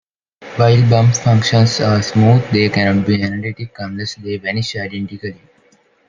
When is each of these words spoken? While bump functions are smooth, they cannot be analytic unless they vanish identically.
While 0.55 0.89
bump 0.89 1.13
functions 1.15 1.79
are 1.79 2.01
smooth, 2.01 2.49
they 2.49 2.69
cannot 2.69 3.05
be 3.05 3.21
analytic 3.21 3.75
unless 3.77 4.15
they 4.15 4.37
vanish 4.37 4.75
identically. 4.75 5.39